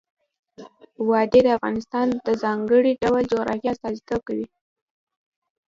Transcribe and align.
وادي 1.09 1.39
د 1.43 1.47
افغانستان 1.57 2.07
د 2.25 2.27
ځانګړي 2.43 2.91
ډول 3.03 3.23
جغرافیه 3.31 3.71
استازیتوب 3.73 4.21
کوي. 4.27 4.47